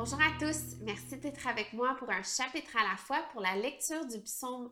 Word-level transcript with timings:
Bonjour 0.00 0.20
à 0.20 0.30
tous, 0.38 0.76
merci 0.82 1.16
d'être 1.16 1.48
avec 1.48 1.72
moi 1.72 1.96
pour 1.98 2.08
un 2.08 2.22
chapitre 2.22 2.76
à 2.76 2.88
la 2.88 2.96
fois 2.96 3.20
pour 3.32 3.40
la 3.40 3.56
lecture 3.56 4.06
du 4.06 4.20
psaume 4.20 4.70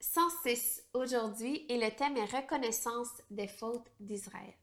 106 0.00 0.82
aujourd'hui 0.92 1.64
et 1.68 1.78
le 1.78 1.88
thème 1.94 2.16
est 2.16 2.36
reconnaissance 2.36 3.10
des 3.30 3.46
fautes 3.46 3.86
d'Israël. 4.00 4.54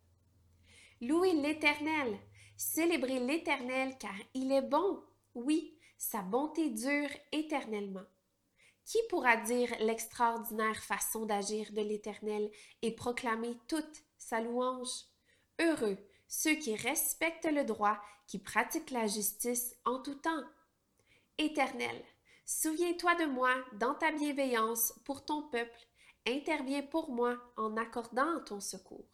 Louez 0.99 1.31
l'Éternel, 1.31 2.19
célébrez 2.57 3.21
l'Éternel 3.21 3.97
car 3.97 4.13
il 4.33 4.51
est 4.51 4.61
bon, 4.61 5.01
oui, 5.35 5.73
sa 5.97 6.21
bonté 6.21 6.69
dure 6.71 7.09
éternellement. 7.31 8.05
Qui 8.83 8.97
pourra 9.09 9.37
dire 9.37 9.73
l'extraordinaire 9.79 10.83
façon 10.83 11.25
d'agir 11.25 11.71
de 11.71 11.81
l'Éternel 11.81 12.51
et 12.81 12.93
proclamer 12.93 13.57
toute 13.69 14.03
sa 14.17 14.41
louange? 14.41 15.05
Heureux 15.61 15.97
ceux 16.35 16.55
qui 16.55 16.75
respectent 16.75 17.45
le 17.45 17.63
droit, 17.63 17.99
qui 18.25 18.39
pratiquent 18.39 18.89
la 18.89 19.05
justice 19.05 19.75
en 19.85 20.01
tout 20.01 20.15
temps. 20.15 20.43
Éternel, 21.37 22.03
souviens-toi 22.43 23.13
de 23.15 23.25
moi 23.25 23.53
dans 23.73 23.93
ta 23.93 24.11
bienveillance 24.11 24.95
pour 25.05 25.23
ton 25.25 25.43
peuple, 25.43 25.87
interviens 26.27 26.81
pour 26.81 27.11
moi 27.11 27.37
en 27.55 27.77
accordant 27.77 28.43
ton 28.45 28.59
secours. 28.59 29.05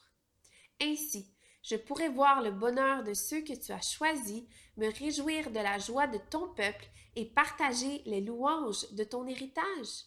Ainsi, 0.81 1.29
je 1.61 1.75
pourrai 1.75 2.07
voir 2.07 2.41
le 2.41 2.51
bonheur 2.51 3.03
de 3.03 3.13
ceux 3.13 3.41
que 3.41 3.53
tu 3.53 3.73
as 3.73 3.81
choisis, 3.81 4.45
me 4.77 4.89
réjouir 4.89 5.51
de 5.51 5.59
la 5.59 5.77
joie 5.77 6.07
de 6.07 6.19
ton 6.29 6.47
peuple 6.53 6.87
et 7.17 7.25
partager 7.25 8.01
les 8.05 8.21
louanges 8.21 8.89
de 8.93 9.03
ton 9.03 9.27
héritage. 9.27 10.05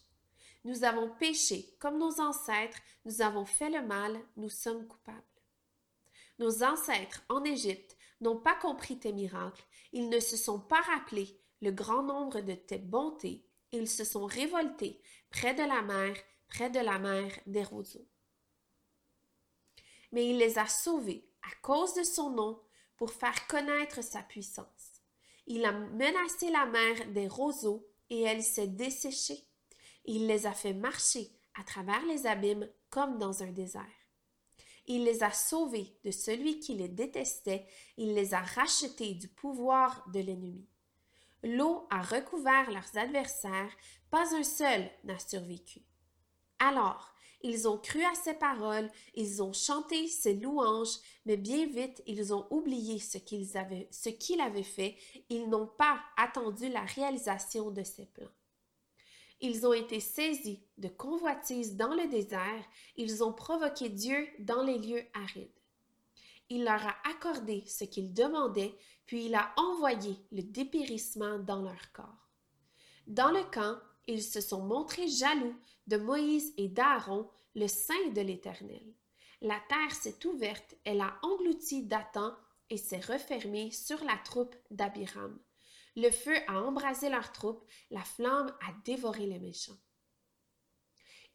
Nous 0.63 0.83
avons 0.83 1.11
péché 1.19 1.75
comme 1.79 1.99
nos 1.99 2.19
ancêtres, 2.19 2.79
nous 3.05 3.21
avons 3.21 3.45
fait 3.45 3.69
le 3.69 3.85
mal, 3.85 4.19
nous 4.35 4.49
sommes 4.49 4.87
coupables. 4.87 5.32
Nos 6.43 6.61
ancêtres 6.61 7.23
en 7.29 7.41
Égypte 7.45 7.95
n'ont 8.19 8.35
pas 8.35 8.55
compris 8.55 8.99
tes 8.99 9.13
miracles, 9.13 9.63
ils 9.93 10.09
ne 10.09 10.19
se 10.19 10.35
sont 10.35 10.59
pas 10.59 10.81
rappelés 10.81 11.39
le 11.61 11.71
grand 11.71 12.03
nombre 12.03 12.41
de 12.41 12.51
tes 12.51 12.79
bontés, 12.79 13.45
ils 13.71 13.89
se 13.89 14.03
sont 14.03 14.25
révoltés 14.25 15.01
près 15.29 15.53
de 15.53 15.63
la 15.63 15.81
mer, 15.81 16.13
près 16.49 16.69
de 16.69 16.81
la 16.81 16.99
mer 16.99 17.31
des 17.45 17.63
roseaux. 17.63 18.05
Mais 20.11 20.27
il 20.27 20.37
les 20.37 20.59
a 20.59 20.67
sauvés 20.67 21.25
à 21.43 21.55
cause 21.61 21.93
de 21.93 22.03
son 22.03 22.31
nom 22.31 22.61
pour 22.97 23.13
faire 23.13 23.47
connaître 23.47 24.03
sa 24.03 24.21
puissance. 24.21 25.01
Il 25.47 25.63
a 25.63 25.71
menacé 25.71 26.49
la 26.49 26.65
mer 26.65 27.07
des 27.13 27.29
roseaux 27.29 27.87
et 28.09 28.23
elle 28.23 28.43
s'est 28.43 28.67
desséchée. 28.67 29.47
Il 30.03 30.27
les 30.27 30.45
a 30.45 30.51
fait 30.51 30.73
marcher 30.73 31.31
à 31.57 31.63
travers 31.63 32.05
les 32.05 32.27
abîmes 32.27 32.69
comme 32.89 33.17
dans 33.17 33.43
un 33.43 33.51
désert. 33.53 34.02
Il 34.87 35.05
les 35.05 35.23
a 35.23 35.31
sauvés 35.31 35.97
de 36.03 36.11
celui 36.11 36.59
qui 36.59 36.75
les 36.75 36.89
détestait, 36.89 37.65
il 37.97 38.13
les 38.13 38.33
a 38.33 38.41
rachetés 38.41 39.13
du 39.13 39.27
pouvoir 39.27 40.05
de 40.13 40.19
l'ennemi. 40.19 40.67
L'eau 41.43 41.87
a 41.89 42.01
recouvert 42.01 42.71
leurs 42.71 42.97
adversaires, 42.97 43.71
pas 44.09 44.35
un 44.35 44.43
seul 44.43 44.89
n'a 45.03 45.19
survécu. 45.19 45.81
Alors, 46.59 47.13
ils 47.41 47.67
ont 47.67 47.77
cru 47.77 48.01
à 48.03 48.15
ses 48.15 48.33
paroles, 48.33 48.89
ils 49.15 49.43
ont 49.43 49.51
chanté 49.51 50.07
ses 50.07 50.33
louanges, 50.33 50.97
mais 51.25 51.35
bien 51.35 51.67
vite 51.67 52.01
ils 52.07 52.33
ont 52.33 52.47
oublié 52.49 52.99
ce 52.99 53.17
qu'il 53.17 54.39
avait, 54.39 54.63
fait, 54.63 54.97
ils 55.29 55.49
n'ont 55.49 55.67
pas 55.67 55.99
attendu 56.15 56.69
la 56.69 56.83
réalisation 56.83 57.71
de 57.71 57.83
ses 57.83 58.05
plans. 58.05 58.31
Ils 59.45 59.67
ont 59.67 59.73
été 59.73 59.99
saisis 59.99 60.61
de 60.77 60.87
convoitises 60.87 61.75
dans 61.75 61.93
le 61.93 62.07
désert, 62.07 62.63
ils 62.95 63.25
ont 63.25 63.33
provoqué 63.33 63.89
Dieu 63.89 64.25
dans 64.39 64.63
les 64.63 64.77
lieux 64.77 65.03
arides. 65.13 65.59
Il 66.49 66.63
leur 66.63 66.87
a 66.87 66.95
accordé 67.09 67.65
ce 67.67 67.83
qu'ils 67.83 68.13
demandaient, 68.13 68.73
puis 69.05 69.25
il 69.25 69.35
a 69.35 69.53
envoyé 69.57 70.15
le 70.31 70.43
dépérissement 70.43 71.39
dans 71.39 71.61
leur 71.61 71.91
corps. 71.91 72.29
Dans 73.05 73.31
le 73.31 73.43
camp, 73.51 73.77
ils 74.07 74.23
se 74.23 74.39
sont 74.39 74.63
montrés 74.63 75.09
jaloux 75.09 75.57
de 75.87 75.97
Moïse 75.97 76.53
et 76.55 76.69
d'Aaron, 76.69 77.29
le 77.53 77.67
saint 77.67 78.11
de 78.15 78.21
l'Éternel. 78.21 78.93
La 79.41 79.59
terre 79.67 79.93
s'est 79.93 80.25
ouverte, 80.25 80.75
elle 80.85 81.01
a 81.01 81.19
englouti 81.21 81.83
Dathan 81.83 82.33
et 82.69 82.77
s'est 82.77 83.01
refermée 83.01 83.71
sur 83.71 84.01
la 84.05 84.15
troupe 84.23 84.55
d'Abiram. 84.71 85.37
Le 85.95 86.09
feu 86.09 86.35
a 86.47 86.61
embrasé 86.61 87.09
leurs 87.09 87.31
troupes, 87.31 87.63
la 87.91 88.03
flamme 88.03 88.53
a 88.61 88.73
dévoré 88.83 89.25
les 89.27 89.39
méchants. 89.39 89.77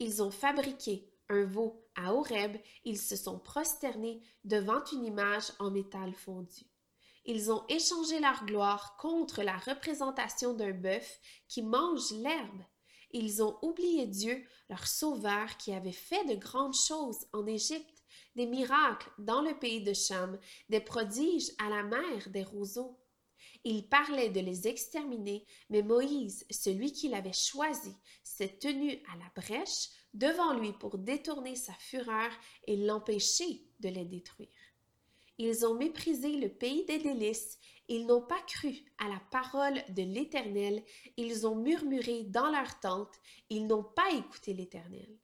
Ils 0.00 0.22
ont 0.22 0.30
fabriqué 0.30 1.08
un 1.28 1.44
veau 1.44 1.86
à 1.94 2.14
Horeb, 2.14 2.56
ils 2.84 2.98
se 2.98 3.16
sont 3.16 3.38
prosternés 3.38 4.22
devant 4.44 4.84
une 4.92 5.04
image 5.04 5.52
en 5.58 5.70
métal 5.70 6.14
fondu. 6.14 6.64
Ils 7.24 7.52
ont 7.52 7.64
échangé 7.68 8.20
leur 8.20 8.44
gloire 8.46 8.96
contre 8.96 9.42
la 9.42 9.58
représentation 9.58 10.54
d'un 10.54 10.72
bœuf 10.72 11.20
qui 11.46 11.62
mange 11.62 12.10
l'herbe. 12.12 12.62
Ils 13.10 13.42
ont 13.42 13.58
oublié 13.62 14.06
Dieu, 14.06 14.42
leur 14.70 14.86
sauveur, 14.86 15.56
qui 15.58 15.72
avait 15.72 15.92
fait 15.92 16.24
de 16.24 16.34
grandes 16.34 16.74
choses 16.74 17.26
en 17.32 17.46
Égypte, 17.46 18.02
des 18.34 18.46
miracles 18.46 19.10
dans 19.18 19.42
le 19.42 19.58
pays 19.58 19.82
de 19.82 19.92
Cham, 19.92 20.38
des 20.68 20.80
prodiges 20.80 21.50
à 21.58 21.68
la 21.68 21.82
mer 21.82 22.28
des 22.28 22.44
roseaux. 22.44 22.98
Il 23.64 23.88
parlait 23.88 24.30
de 24.30 24.40
les 24.40 24.68
exterminer, 24.68 25.46
mais 25.70 25.82
Moïse, 25.82 26.46
celui 26.50 26.92
qu'il 26.92 27.14
avait 27.14 27.32
choisi, 27.32 27.94
s'est 28.22 28.58
tenu 28.58 29.02
à 29.12 29.16
la 29.16 29.30
brèche 29.34 29.90
devant 30.14 30.58
lui 30.58 30.72
pour 30.72 30.98
détourner 30.98 31.56
sa 31.56 31.74
fureur 31.74 32.30
et 32.66 32.76
l'empêcher 32.76 33.62
de 33.80 33.88
les 33.88 34.04
détruire. 34.04 34.48
Ils 35.38 35.64
ont 35.64 35.74
méprisé 35.74 36.36
le 36.36 36.48
pays 36.48 36.84
des 36.86 36.98
délices, 36.98 37.58
ils 37.88 38.06
n'ont 38.06 38.22
pas 38.22 38.40
cru 38.42 38.84
à 38.98 39.08
la 39.08 39.20
parole 39.30 39.82
de 39.90 40.02
l'Éternel, 40.02 40.82
ils 41.16 41.46
ont 41.46 41.56
murmuré 41.56 42.24
dans 42.24 42.50
leur 42.50 42.80
tente, 42.80 43.14
ils 43.48 43.66
n'ont 43.66 43.84
pas 43.84 44.10
écouté 44.12 44.52
l'Éternel. 44.52 45.16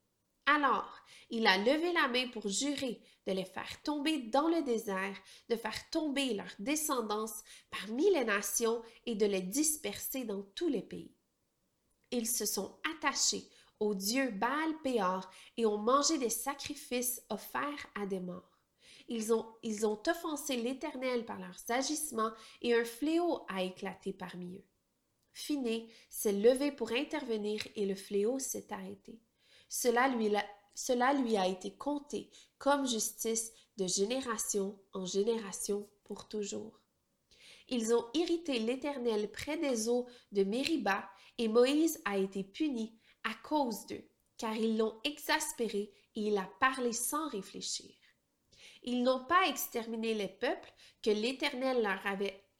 Alors 0.47 1.05
il 1.31 1.47
a 1.47 1.59
levé 1.59 1.93
la 1.93 2.09
main 2.09 2.29
pour 2.29 2.49
jurer 2.49 3.01
de 3.27 3.33
les 3.33 3.45
faire 3.45 3.83
tomber 3.83 4.19
dans 4.19 4.49
le 4.49 4.63
désert, 4.63 5.17
de 5.49 5.57
faire 5.57 5.91
tomber 5.91 6.35
leur 6.35 6.53
descendance 6.59 7.43
parmi 7.71 8.11
les 8.11 8.25
nations 8.25 8.83
et 9.07 9.15
de 9.15 9.27
les 9.27 9.41
disperser 9.41 10.25
dans 10.25 10.43
tous 10.55 10.69
les 10.69 10.83
pays. 10.83 11.15
Ils 12.11 12.29
se 12.29 12.47
sont 12.47 12.79
attachés 12.95 13.49
au 13.81 13.95
dieu 13.95 14.31
Baal 14.31 14.81
Péor 14.83 15.29
et 15.57 15.67
ont 15.67 15.79
mangé 15.79 16.19
des 16.19 16.31
sacrifices 16.31 17.23
offerts 17.31 17.87
à 17.95 18.07
des 18.07 18.21
morts. 18.21 18.61
Ils 19.09 19.33
ont, 19.33 19.47
ils 19.63 19.87
ont 19.87 20.01
offensé 20.07 20.57
l'Éternel 20.57 21.25
par 21.25 21.39
leurs 21.39 21.61
agissements 21.69 22.33
et 22.63 22.75
un 22.75 22.85
fléau 22.85 23.45
a 23.49 23.63
éclaté 23.63 24.13
parmi 24.13 24.57
eux. 24.57 24.65
Finé 25.33 25.89
s'est 26.09 26.33
levé 26.33 26.71
pour 26.71 26.93
intervenir 26.93 27.67
et 27.75 27.87
le 27.87 27.97
fléau 27.97 28.39
s'est 28.39 28.73
arrêté. 28.73 29.19
Cela 29.77 31.13
lui, 31.15 31.37
a 31.37 31.49
été 31.49 31.77
compté 31.77 32.31
comme 32.59 32.87
justice 32.87 33.51
de 33.77 33.89
génération 33.89 34.79
en 34.93 35.05
génération 35.05 35.91
pour 36.05 36.29
toujours. 36.29 36.81
Ils 37.69 37.93
ont 37.93 38.07
irrité 38.15 38.61
l'Éternel 38.61 39.33
près 39.33 39.57
des 39.57 39.89
eaux 39.89 40.07
de 40.31 40.45
Mériba, 40.45 41.11
et 41.39 41.49
Moïse 41.49 42.01
a 42.05 42.19
été 42.19 42.45
puni 42.45 42.97
à 43.25 43.35
cause 43.43 43.85
d'eux, 43.87 44.09
car 44.37 44.55
ils 44.55 44.79
l'ont 44.79 45.01
exaspéré 45.03 45.93
et 46.15 46.21
il 46.29 46.39
a 46.39 46.49
parlé 46.61 46.93
sans 46.93 47.29
réfléchir. 47.29 47.97
Ils 48.85 49.03
n'ont 49.03 49.25
pas 49.25 49.49
exterminé 49.49 50.15
les 50.15 50.29
peuples 50.29 50.73
que 51.03 51.11
l'Éternel 51.11 51.83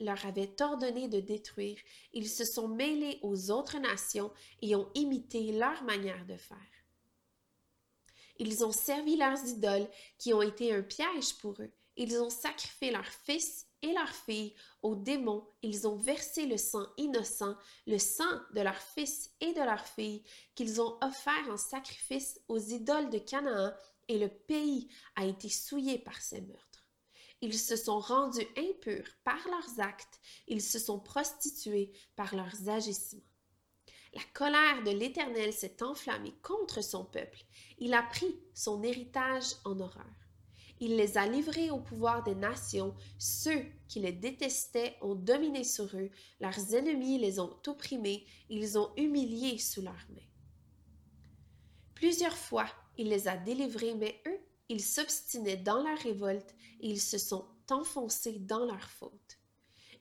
leur 0.01 0.27
avait 0.27 0.57
ordonné 0.61 1.07
de 1.07 1.21
détruire. 1.21 1.79
Ils 2.13 2.29
se 2.29 2.45
sont 2.45 2.67
mêlés 2.67 3.21
aux 3.23 3.53
autres 3.53 3.79
nations 3.79 4.33
et 4.63 4.75
ont 4.75 4.91
imité 4.97 5.53
leur 5.53 5.85
manière 5.85 6.27
de 6.27 6.37
faire. 6.37 6.74
Ils 8.39 8.65
ont 8.65 8.73
servi 8.73 9.17
leurs 9.17 9.45
idoles 9.47 9.89
qui 10.19 10.35
ont 10.35 10.43
été 10.43 10.75
un 10.75 10.83
piège 10.83 11.35
pour 11.41 11.55
eux. 11.61 11.71
Ils 11.97 12.21
ont 12.21 12.31
sacrifié 12.31 12.91
leurs 12.91 13.07
fils 13.07 13.67
et 13.83 13.93
leurs 13.93 14.15
filles 14.15 14.55
aux 14.83 14.97
démons. 14.97 15.47
Ils 15.63 15.87
ont 15.87 15.97
versé 15.97 16.47
le 16.47 16.57
sang 16.57 16.87
innocent, 16.97 17.55
le 17.87 17.99
sang 17.99 18.41
de 18.55 18.61
leurs 18.61 18.81
fils 18.81 19.31
et 19.41 19.53
de 19.53 19.61
leurs 19.61 19.87
filles 19.87 20.25
qu'ils 20.55 20.81
ont 20.81 20.99
offert 21.03 21.49
en 21.51 21.57
sacrifice 21.57 22.41
aux 22.49 22.59
idoles 22.59 23.11
de 23.11 23.19
Canaan 23.19 23.73
et 24.09 24.19
le 24.19 24.29
pays 24.29 24.89
a 25.17 25.25
été 25.25 25.49
souillé 25.49 25.99
par 25.99 26.21
ces 26.21 26.41
meurtres. 26.41 26.87
Ils 27.41 27.59
se 27.59 27.77
sont 27.77 28.01
rendus 28.01 28.47
impurs 28.57 29.09
par 29.23 29.39
leurs 29.49 29.81
actes, 29.81 30.19
ils 30.49 30.63
se 30.63 30.79
sont 30.79 30.99
prostitués 30.99 31.93
par 32.17 32.35
leurs 32.35 32.69
agissements. 32.69 33.23
La 34.15 34.23
colère 34.33 34.85
de 34.85 34.91
l'Éternel 34.91 35.53
s'est 35.53 35.83
enflammée 35.83 36.35
contre 36.43 36.83
son 36.83 37.05
peuple. 37.05 37.45
Il 37.79 37.95
a 37.95 38.03
pris 38.03 38.39
son 38.55 38.83
héritage 38.83 39.55
en 39.65 39.81
horreur. 39.81 40.05
Il 40.81 40.97
les 40.97 41.19
a 41.19 41.27
livrés 41.27 41.71
au 41.71 41.81
pouvoir 41.81 42.23
des 42.23 42.35
nations. 42.35 42.95
Ceux 43.19 43.65
qui 43.89 44.01
les 44.01 44.13
détestaient 44.13 44.97
ont 45.01 45.15
dominé 45.15 45.65
sur 45.65 45.87
eux. 45.97 46.11
Leurs 46.41 46.75
ennemis 46.75 47.19
les 47.19 47.41
ont 47.41 47.57
opprimés. 47.67 48.25
Ils 48.51 48.79
ont 48.79 48.93
humiliés 48.97 49.59
sous 49.59 49.83
leurs 49.83 50.07
mains. 50.11 50.31
Plusieurs 51.95 52.37
fois, 52.37 52.67
il 52.99 53.09
les 53.09 53.29
a 53.29 53.37
délivrés, 53.37 53.95
mais 53.95 54.21
eux, 54.27 54.39
ils 54.69 54.83
s'obstinaient 54.83 55.57
dans 55.57 55.83
leur 55.83 55.99
révolte 55.99 56.55
et 56.81 56.89
ils 56.89 57.01
se 57.01 57.19
sont 57.19 57.47
enfoncés 57.71 58.39
dans 58.41 58.65
leur 58.65 58.91
faute. 58.91 59.39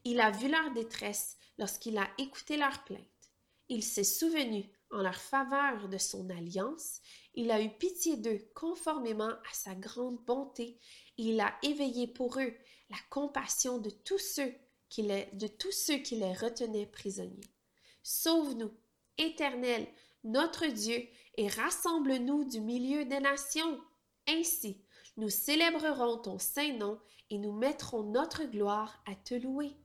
Il 0.04 0.19
a 0.19 0.31
vu 0.31 0.50
leur 0.50 0.71
détresse 0.74 1.38
lorsqu'il 1.57 1.98
a 1.98 2.10
écouté 2.18 2.57
leurs 2.57 2.83
plaintes. 2.83 3.12
Il 3.69 3.83
s'est 3.83 4.04
souvenu 4.04 4.69
en 4.92 5.01
leur 5.01 5.15
faveur 5.15 5.89
de 5.89 5.98
son 5.98 6.30
alliance, 6.30 7.01
il 7.33 7.50
a 7.50 7.62
eu 7.62 7.69
pitié 7.69 8.18
d'eux 8.18 8.48
conformément 8.54 9.30
à 9.30 9.54
sa 9.54 9.74
grande 9.74 10.24
bonté, 10.25 10.77
il 11.18 11.39
a 11.39 11.54
éveillé 11.63 12.07
pour 12.07 12.39
eux 12.39 12.54
la 12.89 12.98
compassion 13.10 13.80
de 13.80 13.89
tous 13.89 14.19
ceux 14.19 14.54
qui 14.89 15.01
les, 15.01 15.27
de 15.33 15.48
tous 15.48 15.71
ceux 15.71 15.98
qui 15.98 16.15
les 16.15 16.33
retenaient 16.33 16.86
prisonniers. 16.86 17.50
Sauve-nous, 18.04 18.71
Éternel, 19.18 19.88
notre 20.24 20.68
Dieu, 20.68 21.07
et 21.36 21.48
rassemble-nous 21.48 22.45
du 22.45 22.62
milieu 22.62 23.06
des 23.06 23.19
nations. 23.19 23.80
Ainsi, 24.27 24.77
nous 25.18 25.30
célébrerons 25.30 26.18
ton 26.18 26.38
saint 26.38 26.74
nom 26.74 27.00
et 27.30 27.39
nous 27.39 27.54
mettrons 27.54 28.04
notre 28.04 28.44
gloire 28.44 29.01
à 29.07 29.15
te 29.15 29.33
louer. 29.33 29.75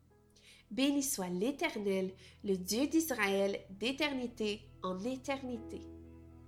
Béni 0.71 1.03
soit 1.03 1.29
l'Éternel, 1.29 2.13
le 2.45 2.57
Dieu 2.57 2.87
d'Israël, 2.87 3.59
d'éternité 3.71 4.61
en 4.83 4.99
éternité. 5.01 5.81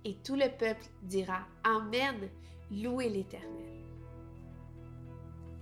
Et 0.05 0.15
tout 0.23 0.35
le 0.35 0.49
peuple 0.57 0.85
dira 1.03 1.47
Amen, 1.63 2.29
louez 2.71 3.09
l'Éternel. 3.09 3.71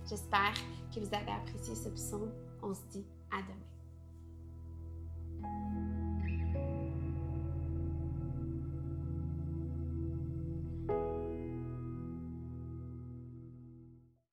J'espère 0.08 0.54
que 0.94 1.00
vous 1.00 1.14
avez 1.14 1.30
apprécié 1.30 1.74
ce 1.74 1.88
psaume. 1.88 2.32
On 2.62 2.74
se 2.74 2.82
dit 2.90 3.04
à 3.30 3.40
demain. 5.42 5.99